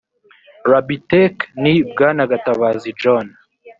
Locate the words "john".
3.01-3.27